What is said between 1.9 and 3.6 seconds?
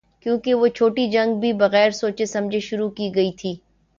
سوچے سمجھے شروع کی گئی تھی۔